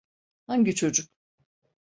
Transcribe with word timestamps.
Hangi 0.47 0.75
çocuk? 0.75 1.09